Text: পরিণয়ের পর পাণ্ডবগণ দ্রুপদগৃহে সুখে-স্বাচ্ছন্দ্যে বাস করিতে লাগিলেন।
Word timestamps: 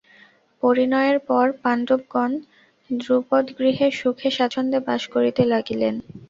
পরিণয়ের 0.63 1.17
পর 1.27 1.45
পাণ্ডবগণ 1.61 2.31
দ্রুপদগৃহে 2.89 3.87
সুখে-স্বাচ্ছন্দ্যে 3.99 4.79
বাস 4.87 5.01
করিতে 5.13 5.41
লাগিলেন। 5.53 5.95